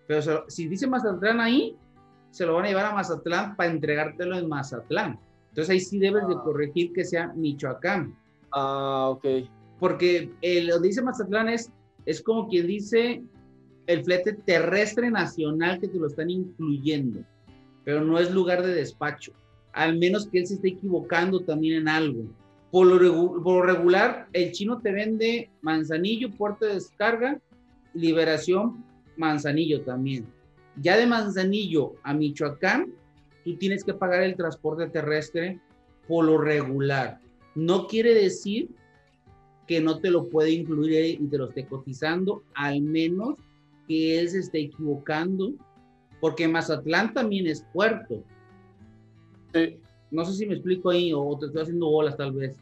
pero 0.07 0.45
si 0.49 0.67
dice 0.67 0.87
Mazatlán 0.87 1.39
ahí, 1.39 1.75
se 2.31 2.45
lo 2.45 2.55
van 2.55 2.65
a 2.65 2.67
llevar 2.69 2.85
a 2.85 2.93
Mazatlán 2.93 3.55
para 3.55 3.71
entregártelo 3.71 4.37
en 4.37 4.47
Mazatlán. 4.47 5.19
Entonces 5.49 5.69
ahí 5.69 5.79
sí 5.79 5.99
debes 5.99 6.27
de 6.27 6.35
ah. 6.35 6.41
corregir 6.43 6.93
que 6.93 7.03
sea 7.03 7.33
Michoacán. 7.33 8.15
Ah, 8.51 9.09
ok. 9.09 9.25
Porque 9.79 10.31
lo 10.43 10.79
dice 10.79 11.01
Mazatlán 11.01 11.49
es, 11.49 11.71
es 12.05 12.21
como 12.21 12.47
quien 12.47 12.67
dice 12.67 13.23
el 13.87 14.03
flete 14.03 14.33
terrestre 14.33 15.09
nacional 15.11 15.79
que 15.79 15.87
te 15.87 15.97
lo 15.97 16.07
están 16.07 16.29
incluyendo, 16.29 17.23
pero 17.83 18.01
no 18.01 18.19
es 18.19 18.31
lugar 18.31 18.63
de 18.63 18.73
despacho. 18.73 19.33
Al 19.73 19.97
menos 19.97 20.27
que 20.27 20.39
él 20.39 20.47
se 20.47 20.55
esté 20.55 20.69
equivocando 20.69 21.41
también 21.41 21.81
en 21.81 21.87
algo. 21.87 22.23
Por 22.71 22.87
lo, 22.87 23.61
regular, 23.61 24.29
el 24.31 24.51
chino 24.53 24.79
te 24.79 24.93
vende 24.93 25.49
Manzanillo, 25.61 26.31
puerto 26.31 26.65
de 26.65 26.75
descarga, 26.75 27.39
liberación, 27.93 28.83
Manzanillo 29.17 29.81
también. 29.81 30.25
Ya 30.77 30.95
de 30.95 31.05
Manzanillo 31.05 31.95
a 32.03 32.13
Michoacán, 32.13 32.93
tú 33.43 33.57
tienes 33.57 33.83
que 33.83 33.93
pagar 33.93 34.23
el 34.23 34.37
transporte 34.37 34.87
terrestre 34.87 35.59
por 36.07 36.23
lo 36.25 36.37
regular. 36.37 37.19
No 37.55 37.87
quiere 37.87 38.13
decir 38.13 38.69
que 39.67 39.81
no 39.81 39.99
te 39.99 40.09
lo 40.09 40.29
puede 40.29 40.51
incluir 40.51 41.19
y 41.21 41.27
te 41.27 41.37
lo 41.37 41.49
esté 41.49 41.65
cotizando, 41.65 42.43
al 42.53 42.81
menos 42.81 43.35
que 43.85 44.17
él 44.17 44.29
se 44.29 44.39
esté 44.39 44.61
equivocando, 44.61 45.51
porque 46.21 46.47
Mazatlán 46.47 47.13
también 47.13 47.47
es 47.47 47.65
puerto. 47.73 48.23
Sí. 49.53 49.77
No 50.11 50.25
sé 50.25 50.33
si 50.33 50.45
me 50.45 50.53
explico 50.55 50.89
ahí 50.89 51.13
o 51.13 51.37
te 51.39 51.47
estoy 51.47 51.61
haciendo 51.61 51.89
bolas 51.89 52.17
tal 52.17 52.33
vez. 52.33 52.57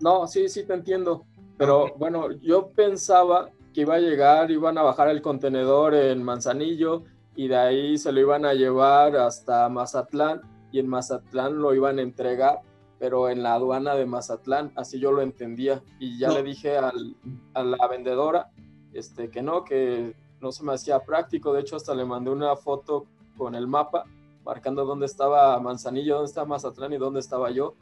No, 0.00 0.26
sí, 0.26 0.48
sí 0.48 0.64
te 0.64 0.72
entiendo. 0.72 1.24
Pero 1.58 1.94
bueno, 1.98 2.30
yo 2.40 2.70
pensaba 2.70 3.50
que 3.74 3.82
iba 3.82 3.96
a 3.96 4.00
llegar, 4.00 4.50
iban 4.50 4.78
a 4.78 4.82
bajar 4.82 5.08
el 5.08 5.20
contenedor 5.20 5.94
en 5.94 6.22
Manzanillo 6.22 7.02
y 7.36 7.48
de 7.48 7.56
ahí 7.56 7.98
se 7.98 8.12
lo 8.12 8.20
iban 8.20 8.44
a 8.44 8.54
llevar 8.54 9.16
hasta 9.16 9.68
Mazatlán 9.68 10.40
y 10.72 10.78
en 10.78 10.88
Mazatlán 10.88 11.58
lo 11.58 11.74
iban 11.74 11.98
a 11.98 12.02
entregar, 12.02 12.60
pero 12.98 13.28
en 13.28 13.42
la 13.42 13.54
aduana 13.54 13.94
de 13.94 14.06
Mazatlán, 14.06 14.72
así 14.76 14.98
yo 14.98 15.12
lo 15.12 15.22
entendía. 15.22 15.82
Y 15.98 16.18
ya 16.18 16.30
le 16.30 16.42
dije 16.42 16.78
al, 16.78 17.16
a 17.54 17.62
la 17.62 17.88
vendedora 17.88 18.50
este, 18.92 19.30
que 19.30 19.42
no, 19.42 19.64
que 19.64 20.14
no 20.40 20.52
se 20.52 20.64
me 20.64 20.72
hacía 20.72 21.00
práctico. 21.00 21.52
De 21.52 21.60
hecho, 21.60 21.76
hasta 21.76 21.94
le 21.94 22.04
mandé 22.04 22.30
una 22.30 22.56
foto 22.56 23.06
con 23.36 23.54
el 23.54 23.66
mapa 23.66 24.04
marcando 24.50 24.84
dónde 24.84 25.06
estaba 25.06 25.60
Manzanillo, 25.60 26.16
dónde 26.16 26.28
estaba 26.28 26.48
Mazatlán 26.48 26.92
y 26.92 26.98
dónde 26.98 27.20
estaba 27.20 27.52
yo, 27.52 27.76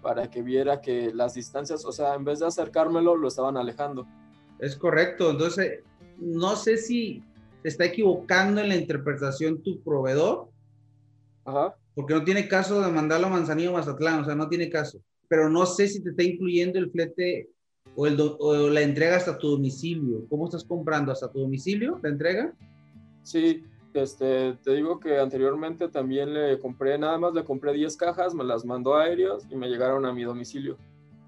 para 0.00 0.30
que 0.30 0.40
viera 0.40 0.80
que 0.80 1.12
las 1.12 1.34
distancias, 1.34 1.84
o 1.84 1.92
sea, 1.92 2.14
en 2.14 2.24
vez 2.24 2.38
de 2.38 2.46
acercármelo, 2.46 3.14
lo 3.14 3.28
estaban 3.28 3.58
alejando. 3.58 4.06
Es 4.58 4.74
correcto, 4.74 5.32
entonces 5.32 5.80
no 6.16 6.56
sé 6.56 6.78
si 6.78 7.22
se 7.60 7.68
está 7.68 7.84
equivocando 7.84 8.62
en 8.62 8.70
la 8.70 8.76
interpretación 8.76 9.62
tu 9.62 9.82
proveedor, 9.82 10.48
Ajá. 11.44 11.74
porque 11.94 12.14
no 12.14 12.24
tiene 12.24 12.48
caso 12.48 12.80
de 12.80 12.90
mandarlo 12.90 13.26
a 13.26 13.30
Manzanillo 13.30 13.72
o 13.72 13.74
Mazatlán, 13.74 14.20
o 14.20 14.24
sea, 14.24 14.34
no 14.34 14.48
tiene 14.48 14.70
caso. 14.70 15.00
Pero 15.28 15.50
no 15.50 15.66
sé 15.66 15.88
si 15.88 16.02
te 16.02 16.08
está 16.08 16.22
incluyendo 16.22 16.78
el 16.78 16.90
flete 16.90 17.50
o, 17.96 18.06
el 18.06 18.18
o 18.18 18.70
la 18.70 18.80
entrega 18.80 19.16
hasta 19.16 19.36
tu 19.36 19.50
domicilio. 19.50 20.26
¿Cómo 20.30 20.46
estás 20.46 20.64
comprando? 20.64 21.12
¿Hasta 21.12 21.30
tu 21.30 21.40
domicilio 21.40 22.00
la 22.02 22.08
entrega? 22.08 22.54
Sí, 23.22 23.62
este, 23.94 24.54
te 24.62 24.74
digo 24.74 24.98
que 24.98 25.18
anteriormente 25.18 25.88
también 25.88 26.34
le 26.34 26.58
compré, 26.58 26.98
nada 26.98 27.16
más 27.16 27.32
le 27.32 27.44
compré 27.44 27.72
10 27.72 27.96
cajas, 27.96 28.34
me 28.34 28.44
las 28.44 28.64
mandó 28.64 28.96
aéreos 28.96 29.46
y 29.48 29.56
me 29.56 29.68
llegaron 29.68 30.04
a 30.04 30.12
mi 30.12 30.24
domicilio. 30.24 30.76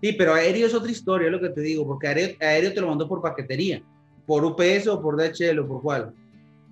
Sí, 0.03 0.13
pero 0.13 0.35
aéreo 0.35 0.67
es 0.67 0.75
otra 0.75 0.91
historia, 0.91 1.27
es 1.27 1.33
lo 1.33 1.41
que 1.41 1.51
te 1.51 1.61
digo, 1.61 1.87
porque 1.87 2.09
aéreo, 2.41 2.75
te 2.75 2.81
lo 2.81 2.89
mandó 2.89 3.09
por 3.09 3.23
paquetería, 3.23 3.83
por 4.27 4.45
UPS 4.45 4.89
o 4.89 5.01
por 5.01 5.17
DHL 5.17 5.61
o 5.61 5.69
por 5.69 5.81
cuál. 5.81 6.13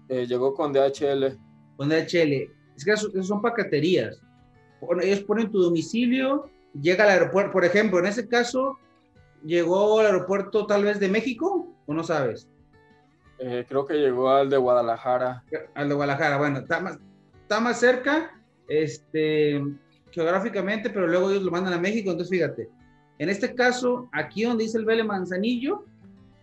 Eh, 0.08 0.26
llegó 0.26 0.52
con 0.52 0.72
DHL. 0.72 1.38
Con 1.76 1.88
DHL. 1.88 2.50
Es 2.76 2.84
que 2.84 2.96
son 3.22 3.40
paqueterías. 3.40 4.20
Ellos 5.00 5.20
ponen 5.20 5.50
tu 5.50 5.62
domicilio, 5.62 6.50
llega 6.78 7.04
al 7.04 7.10
aeropuerto, 7.10 7.52
por 7.52 7.64
ejemplo, 7.64 8.00
en 8.00 8.06
ese 8.06 8.28
caso, 8.28 8.78
llegó 9.44 10.00
al 10.00 10.06
aeropuerto 10.06 10.66
tal 10.66 10.84
vez 10.84 11.00
de 11.00 11.08
México, 11.08 11.68
o 11.86 11.94
no 11.94 12.02
sabes. 12.02 12.48
Eh, 13.46 13.66
creo 13.68 13.84
que 13.84 13.92
llegó 13.92 14.30
al 14.30 14.48
de 14.48 14.56
Guadalajara. 14.56 15.44
Al 15.74 15.88
de 15.90 15.94
Guadalajara, 15.94 16.38
bueno, 16.38 16.60
está 16.60 16.80
más, 16.80 16.98
está 17.42 17.60
más 17.60 17.78
cerca 17.78 18.30
este, 18.68 19.62
geográficamente, 20.12 20.88
pero 20.88 21.06
luego 21.06 21.30
ellos 21.30 21.42
lo 21.42 21.50
mandan 21.50 21.74
a 21.74 21.78
México, 21.78 22.10
entonces 22.10 22.30
fíjate. 22.30 22.70
En 23.18 23.28
este 23.28 23.54
caso, 23.54 24.08
aquí 24.12 24.44
donde 24.44 24.64
dice 24.64 24.78
el 24.78 24.86
Vélez 24.86 25.04
Manzanillo, 25.04 25.84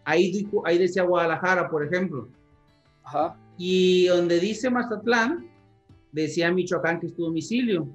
ahí, 0.05 0.47
ahí 0.63 0.77
decía 0.77 1.01
Guadalajara, 1.01 1.71
por 1.71 1.83
ejemplo. 1.83 2.29
Ajá. 3.03 3.35
Y 3.57 4.05
donde 4.05 4.39
dice 4.39 4.69
Mazatlán, 4.69 5.49
decía 6.11 6.51
Michoacán 6.51 6.99
que 6.99 7.07
es 7.07 7.15
tu 7.15 7.23
domicilio. 7.23 7.87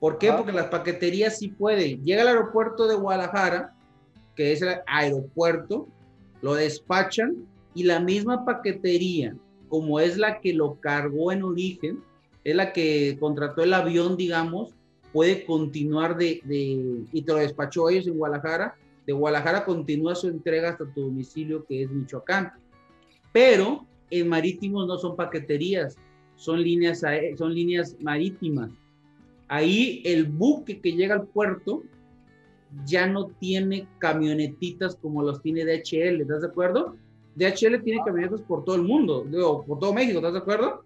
¿Por 0.00 0.18
qué? 0.18 0.32
Porque 0.32 0.50
las 0.50 0.66
paqueterías 0.66 1.38
sí 1.38 1.46
pueden. 1.46 2.02
Llega 2.02 2.22
al 2.22 2.28
aeropuerto 2.28 2.88
de 2.88 2.96
Guadalajara, 2.96 3.72
que 4.34 4.50
es 4.50 4.62
el 4.62 4.80
aeropuerto, 4.88 5.86
lo 6.40 6.54
despachan 6.54 7.51
y 7.74 7.84
la 7.84 8.00
misma 8.00 8.44
paquetería, 8.44 9.36
como 9.68 10.00
es 10.00 10.18
la 10.18 10.40
que 10.40 10.52
lo 10.52 10.80
cargó 10.80 11.32
en 11.32 11.42
origen, 11.42 12.00
es 12.44 12.56
la 12.56 12.72
que 12.72 13.16
contrató 13.20 13.62
el 13.62 13.72
avión, 13.72 14.16
digamos, 14.16 14.74
puede 15.12 15.44
continuar 15.44 16.16
de, 16.16 16.40
de, 16.44 17.04
y 17.12 17.22
te 17.22 17.32
lo 17.32 17.38
despachó 17.38 17.88
ellos 17.88 18.06
en 18.06 18.18
Guadalajara, 18.18 18.76
de 19.06 19.12
Guadalajara 19.12 19.64
continúa 19.64 20.14
su 20.14 20.28
entrega 20.28 20.70
hasta 20.70 20.86
tu 20.92 21.02
domicilio 21.02 21.64
que 21.64 21.82
es 21.82 21.90
Michoacán. 21.90 22.52
Pero 23.32 23.86
en 24.10 24.28
marítimos 24.28 24.86
no 24.86 24.98
son 24.98 25.16
paqueterías, 25.16 25.96
son 26.36 26.62
líneas, 26.62 27.02
son 27.36 27.54
líneas 27.54 27.96
marítimas. 28.00 28.70
Ahí 29.48 30.02
el 30.04 30.24
buque 30.26 30.80
que 30.80 30.92
llega 30.92 31.14
al 31.14 31.26
puerto 31.26 31.82
ya 32.86 33.06
no 33.06 33.26
tiene 33.38 33.86
camionetitas 33.98 34.96
como 34.96 35.22
los 35.22 35.42
tiene 35.42 35.64
DHL, 35.64 36.22
¿estás 36.22 36.42
de 36.42 36.48
acuerdo? 36.48 36.96
DHL 37.34 37.82
tiene 37.82 38.02
camionetas 38.04 38.42
por 38.42 38.64
todo 38.64 38.76
el 38.76 38.82
mundo, 38.82 39.24
digo, 39.28 39.64
por 39.64 39.78
todo 39.78 39.92
México, 39.92 40.18
¿estás 40.18 40.34
de 40.34 40.38
acuerdo? 40.38 40.84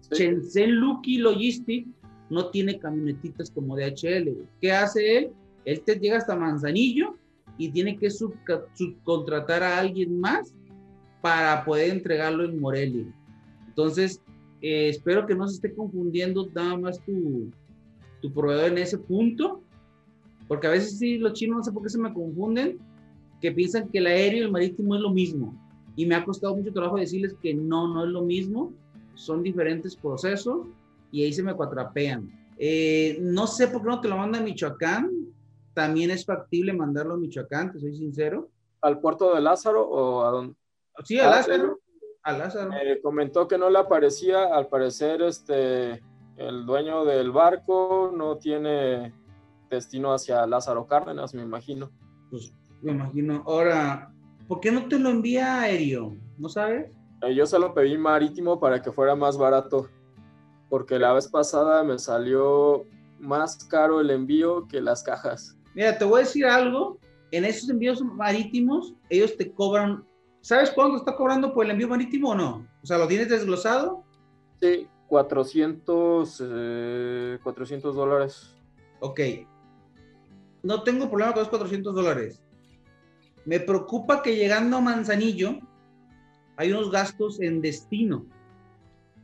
Sí. 0.00 0.16
Shenzhen 0.16 0.76
Lucky 0.76 1.18
Logistics 1.18 1.88
no 2.30 2.50
tiene 2.50 2.78
camionetitas 2.78 3.50
como 3.50 3.76
DHL. 3.76 4.46
¿Qué 4.60 4.72
hace 4.72 5.18
él? 5.18 5.30
Él 5.64 5.80
te 5.82 5.96
llega 5.96 6.18
hasta 6.18 6.36
Manzanillo 6.36 7.16
y 7.56 7.70
tiene 7.70 7.96
que 7.96 8.10
subcontratar 8.10 9.62
a 9.62 9.78
alguien 9.78 10.20
más 10.20 10.54
para 11.22 11.64
poder 11.64 11.90
entregarlo 11.90 12.44
en 12.44 12.60
Morelia. 12.60 13.06
Entonces, 13.68 14.20
eh, 14.60 14.88
espero 14.88 15.26
que 15.26 15.34
no 15.34 15.48
se 15.48 15.54
esté 15.54 15.74
confundiendo 15.74 16.48
nada 16.54 16.76
más 16.76 17.00
tu, 17.04 17.50
tu 18.20 18.32
proveedor 18.32 18.72
en 18.72 18.78
ese 18.78 18.98
punto, 18.98 19.62
porque 20.48 20.66
a 20.66 20.70
veces 20.70 20.98
sí 20.98 21.18
los 21.18 21.32
chinos 21.32 21.58
no 21.58 21.64
sé 21.64 21.72
por 21.72 21.82
qué 21.82 21.88
se 21.88 21.98
me 21.98 22.12
confunden, 22.12 22.78
que 23.44 23.52
piensan 23.52 23.90
que 23.90 23.98
el 23.98 24.06
aéreo 24.06 24.38
y 24.38 24.44
el 24.46 24.50
marítimo 24.50 24.94
es 24.94 25.02
lo 25.02 25.10
mismo. 25.10 25.54
Y 25.96 26.06
me 26.06 26.14
ha 26.14 26.24
costado 26.24 26.56
mucho 26.56 26.72
trabajo 26.72 26.96
decirles 26.96 27.36
que 27.42 27.52
no, 27.52 27.86
no 27.86 28.04
es 28.04 28.08
lo 28.08 28.22
mismo, 28.22 28.72
son 29.12 29.42
diferentes 29.42 29.94
procesos 29.96 30.66
y 31.12 31.22
ahí 31.22 31.30
se 31.30 31.42
me 31.42 31.52
cuatrapean. 31.52 32.32
Eh, 32.56 33.18
no 33.20 33.46
sé 33.46 33.68
por 33.68 33.82
qué 33.82 33.88
no 33.88 34.00
te 34.00 34.08
lo 34.08 34.16
manda 34.16 34.38
a 34.38 34.42
Michoacán. 34.42 35.10
También 35.74 36.10
es 36.10 36.24
factible 36.24 36.72
mandarlo 36.72 37.12
a 37.12 37.16
Michoacán, 37.18 37.70
te 37.70 37.80
soy 37.80 37.94
sincero. 37.94 38.48
¿Al 38.80 38.98
puerto 38.98 39.34
de 39.34 39.42
Lázaro 39.42 39.86
o 39.86 40.24
a 40.24 40.30
dónde? 40.30 40.54
Sí, 41.04 41.20
a 41.20 41.28
Lázaro. 41.28 41.80
A 42.22 42.32
Lázaro. 42.32 42.70
comentó 43.02 43.46
que 43.46 43.58
no 43.58 43.68
le 43.68 43.78
aparecía, 43.78 44.56
al 44.56 44.68
parecer 44.68 45.20
este, 45.20 46.02
el 46.38 46.64
dueño 46.64 47.04
del 47.04 47.30
barco 47.30 48.10
no 48.16 48.38
tiene 48.38 49.12
destino 49.68 50.14
hacia 50.14 50.46
Lázaro 50.46 50.86
Cárdenas, 50.86 51.34
me 51.34 51.42
imagino. 51.42 51.90
Pues 52.30 52.54
me 52.82 52.92
imagino. 52.92 53.42
Ahora, 53.46 54.12
¿por 54.48 54.60
qué 54.60 54.70
no 54.70 54.86
te 54.88 54.98
lo 54.98 55.10
envía 55.10 55.60
aéreo? 55.60 56.16
¿No 56.38 56.48
sabes? 56.48 56.90
Eh, 57.22 57.34
yo 57.34 57.46
se 57.46 57.58
lo 57.58 57.72
pedí 57.74 57.96
marítimo 57.96 58.58
para 58.58 58.82
que 58.82 58.92
fuera 58.92 59.14
más 59.14 59.38
barato 59.38 59.88
porque 60.74 60.98
la 60.98 61.12
vez 61.12 61.28
pasada 61.28 61.84
me 61.84 61.98
salió 62.00 62.84
más 63.20 63.64
caro 63.66 64.00
el 64.00 64.10
envío 64.10 64.66
que 64.66 64.80
las 64.80 65.04
cajas. 65.04 65.56
Mira, 65.74 65.96
te 65.96 66.04
voy 66.04 66.20
a 66.20 66.24
decir 66.24 66.46
algo, 66.46 66.98
en 67.30 67.44
esos 67.44 67.70
envíos 67.70 68.02
marítimos, 68.02 68.92
ellos 69.08 69.36
te 69.36 69.52
cobran, 69.52 70.04
¿sabes 70.40 70.70
cuánto 70.70 70.96
está 70.96 71.14
cobrando 71.14 71.54
por 71.54 71.64
el 71.64 71.70
envío 71.70 71.88
marítimo 71.88 72.30
o 72.30 72.34
no? 72.34 72.66
O 72.82 72.86
sea, 72.86 72.98
¿lo 72.98 73.06
tienes 73.06 73.28
desglosado? 73.28 74.02
Sí, 74.60 74.88
400, 75.06 76.42
400 77.42 77.94
eh, 77.94 77.96
dólares. 77.96 78.56
Ok. 78.98 79.20
No 80.62 80.82
tengo 80.82 81.08
problema 81.08 81.32
con 81.32 81.42
los 81.42 81.50
400 81.50 81.94
dólares. 81.94 82.42
Me 83.44 83.60
preocupa 83.60 84.22
que 84.22 84.36
llegando 84.36 84.78
a 84.78 84.80
Manzanillo 84.80 85.58
hay 86.56 86.72
unos 86.72 86.90
gastos 86.90 87.40
en 87.40 87.60
destino 87.60 88.24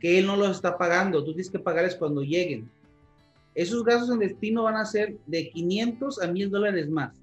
que 0.01 0.17
él 0.17 0.25
no 0.25 0.35
los 0.35 0.51
está 0.51 0.77
pagando, 0.77 1.23
tú 1.23 1.31
tienes 1.31 1.51
que 1.51 1.59
pagarles 1.59 1.95
cuando 1.95 2.23
lleguen. 2.23 2.69
Esos 3.53 3.83
gastos 3.83 4.09
en 4.09 4.19
destino 4.19 4.63
van 4.63 4.75
a 4.75 4.85
ser 4.85 5.15
de 5.27 5.49
500 5.51 6.21
a 6.21 6.27
1000 6.27 6.49
dólares 6.49 6.89
más, 6.89 7.13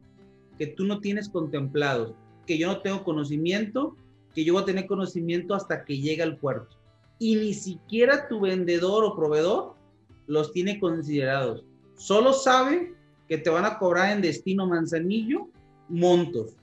que 0.57 0.69
tú 0.69 0.85
no 0.85 1.00
tienes 1.00 1.28
contemplados. 1.28 2.14
que 2.47 2.57
yo 2.57 2.67
no 2.69 2.81
tengo 2.81 3.05
conocimiento, 3.05 3.95
que 4.35 4.43
yo 4.43 4.55
voy 4.55 4.62
a 4.62 4.64
tener 4.64 4.87
conocimiento 4.87 5.55
hasta 5.55 5.85
que 5.85 5.99
llegue 5.99 6.23
al 6.23 6.38
puerto. 6.38 6.78
Y 7.19 7.37
ni 7.37 7.52
siquiera 7.52 8.26
tu 8.26 8.40
vendedor 8.40 9.05
o 9.05 9.14
proveedor 9.14 9.75
los 10.26 10.50
tiene 10.52 10.81
considerados. 10.81 11.62
Solo 11.97 12.33
sabe 12.33 12.95
que 13.28 13.37
te 13.37 13.50
van 13.50 13.67
a 13.67 13.78
cobrar 13.78 14.12
en 14.12 14.23
destino 14.23 14.67
Manzanillo 14.67 15.50
montos. 15.90 16.57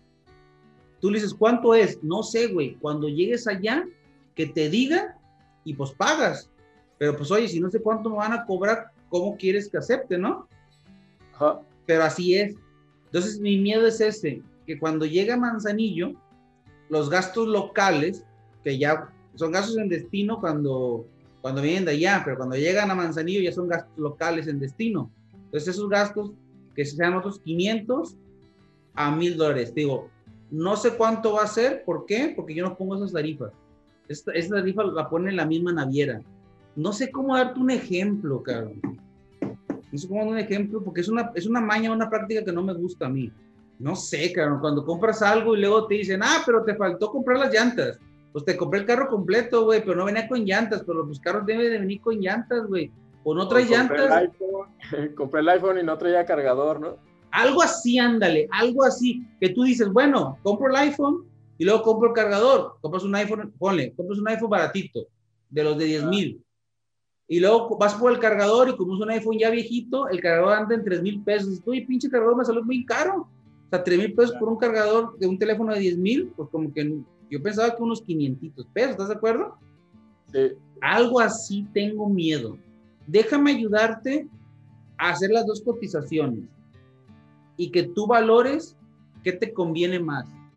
Tú 1.05 1.11
le 1.11 1.19
dices, 1.19 1.35
¿cuánto 1.35 1.75
es? 1.75 2.03
No 2.03 2.23
sé, 2.23 2.47
güey. 2.47 2.77
Cuando 2.81 3.07
llegues 3.07 3.45
allá, 3.45 3.85
que 4.33 4.47
te 4.47 4.71
diga 4.71 5.15
y 5.63 5.75
pues 5.75 5.91
pagas. 5.91 6.49
Pero 6.97 7.15
pues 7.15 7.29
oye, 7.29 7.47
si 7.47 7.59
no 7.59 7.69
sé 7.69 7.79
cuánto 7.79 8.09
me 8.09 8.15
van 8.15 8.33
a 8.33 8.43
cobrar, 8.43 8.87
¿cómo 9.09 9.37
quieres 9.37 9.69
que 9.69 9.77
acepte, 9.77 10.17
no? 10.17 10.47
Pero 11.85 12.03
así 12.03 12.33
es. 12.33 12.55
Entonces 13.05 13.39
mi 13.39 13.55
miedo 13.59 13.85
es 13.85 14.01
ese, 14.01 14.41
que 14.65 14.79
cuando 14.79 15.05
llega 15.05 15.37
Manzanillo, 15.37 16.13
los 16.89 17.07
gastos 17.11 17.49
locales, 17.49 18.23
que 18.63 18.79
ya 18.79 19.07
son 19.35 19.51
gastos 19.51 19.77
en 19.77 19.89
destino 19.89 20.39
cuando, 20.39 21.05
cuando 21.41 21.61
vienen 21.61 21.85
de 21.85 21.91
allá, 21.91 22.23
pero 22.25 22.37
cuando 22.37 22.55
llegan 22.55 22.89
a 22.89 22.95
Manzanillo 22.95 23.41
ya 23.41 23.51
son 23.51 23.67
gastos 23.67 23.95
locales 23.95 24.47
en 24.47 24.57
destino. 24.57 25.11
Entonces 25.31 25.67
esos 25.67 25.87
gastos, 25.87 26.31
que 26.73 26.83
sean 26.83 27.13
otros 27.13 27.37
500 27.41 28.17
a 28.95 29.15
1000 29.15 29.37
dólares. 29.37 29.71
Digo, 29.75 30.09
no 30.51 30.75
sé 30.75 30.95
cuánto 30.95 31.33
va 31.33 31.43
a 31.43 31.47
ser, 31.47 31.83
¿por 31.83 32.05
qué? 32.05 32.33
Porque 32.35 32.53
yo 32.53 32.63
no 32.63 32.75
pongo 32.75 32.95
esas 32.95 33.11
tarifas. 33.11 33.51
Esta, 34.07 34.31
esta 34.33 34.55
tarifa 34.55 34.83
la 34.83 35.09
pone 35.09 35.31
la 35.31 35.45
misma 35.45 35.73
naviera. 35.73 36.21
No 36.75 36.93
sé 36.93 37.11
cómo 37.11 37.35
darte 37.35 37.59
un 37.59 37.71
ejemplo, 37.71 38.43
cabrón. 38.43 38.81
No 39.91 39.97
sé 39.97 40.07
cómo 40.07 40.21
dar 40.21 40.29
un 40.29 40.39
ejemplo, 40.39 40.83
porque 40.83 41.01
es 41.01 41.07
una, 41.07 41.31
es 41.35 41.47
una 41.47 41.61
maña, 41.61 41.91
una 41.91 42.09
práctica 42.09 42.43
que 42.43 42.51
no 42.51 42.63
me 42.63 42.73
gusta 42.73 43.07
a 43.07 43.09
mí. 43.09 43.31
No 43.79 43.95
sé, 43.95 44.31
cabrón, 44.31 44.59
cuando 44.59 44.85
compras 44.85 45.21
algo 45.21 45.55
y 45.55 45.61
luego 45.61 45.87
te 45.87 45.95
dicen, 45.95 46.21
ah, 46.23 46.43
pero 46.45 46.63
te 46.63 46.75
faltó 46.75 47.09
comprar 47.09 47.39
las 47.39 47.53
llantas. 47.53 47.99
Pues 48.31 48.45
te 48.45 48.57
compré 48.57 48.81
el 48.81 48.85
carro 48.85 49.07
completo, 49.07 49.63
güey, 49.63 49.81
pero 49.81 49.95
no 49.95 50.05
venía 50.05 50.27
con 50.27 50.43
llantas, 50.45 50.83
pero 50.85 51.05
los 51.05 51.19
carros 51.19 51.45
deben 51.45 51.71
de 51.71 51.79
venir 51.79 52.01
con 52.01 52.19
llantas, 52.19 52.67
güey. 52.67 52.91
O 53.23 53.33
no 53.33 53.47
trae 53.47 53.65
llantas. 53.65 54.29
compré 55.15 55.39
el 55.41 55.49
iPhone 55.49 55.79
y 55.79 55.83
no 55.83 55.97
traía 55.97 56.25
cargador, 56.25 56.79
¿no? 56.79 56.97
Algo 57.31 57.61
así, 57.61 57.99
ándale, 57.99 58.47
algo 58.51 58.83
así, 58.83 59.25
que 59.39 59.49
tú 59.49 59.63
dices, 59.63 59.89
bueno, 59.91 60.37
compro 60.41 60.69
el 60.69 60.75
iPhone 60.77 61.25
y 61.57 61.65
luego 61.65 61.81
compro 61.83 62.09
el 62.09 62.13
cargador. 62.13 62.77
Compras 62.81 63.03
un 63.03 63.15
iPhone, 63.15 63.53
ponle, 63.57 63.93
compras 63.93 64.19
un 64.19 64.27
iPhone 64.27 64.49
baratito, 64.49 65.07
de 65.49 65.63
los 65.63 65.77
de 65.77 65.85
10 65.85 66.03
ah. 66.03 66.07
mil. 66.07 66.41
Y 67.27 67.39
luego 67.39 67.77
vas 67.77 67.95
por 67.95 68.11
el 68.11 68.19
cargador 68.19 68.69
y 68.69 68.75
como 68.75 68.95
es 68.95 69.01
un 69.01 69.09
iPhone 69.09 69.37
ya 69.39 69.49
viejito, 69.49 70.07
el 70.09 70.21
cargador 70.21 70.53
anda 70.53 70.75
en 70.75 70.83
3 70.83 71.01
mil 71.01 71.23
pesos. 71.23 71.61
Uy, 71.65 71.85
pinche 71.85 72.09
cargador 72.09 72.37
me 72.37 72.45
salió 72.45 72.63
muy 72.63 72.85
caro. 72.85 73.21
O 73.21 73.69
sea, 73.69 73.83
3 73.83 73.97
mil 73.97 74.13
pesos 74.13 74.35
por 74.37 74.47
un 74.47 74.57
cargador 74.57 75.17
de 75.17 75.27
un 75.27 75.39
teléfono 75.39 75.73
de 75.73 75.79
10 75.79 75.97
mil, 75.97 76.33
pues 76.35 76.49
como 76.49 76.71
que 76.71 76.99
yo 77.29 77.41
pensaba 77.41 77.75
que 77.75 77.81
unos 77.81 78.01
500 78.01 78.67
pesos, 78.73 78.91
¿estás 78.91 79.07
de 79.07 79.15
acuerdo? 79.15 79.57
Sí. 80.31 80.51
Algo 80.81 81.19
así 81.19 81.67
tengo 81.73 82.07
miedo. 82.07 82.57
Déjame 83.07 83.51
ayudarte 83.51 84.27
a 84.97 85.09
hacer 85.09 85.31
las 85.31 85.45
dos 85.47 85.61
cotizaciones 85.61 86.54
y 87.57 87.71
que 87.71 87.83
tú 87.83 88.07
valores 88.07 88.77
qué 89.23 89.31
te 89.31 89.53
conviene 89.53 89.99
más 89.99 90.27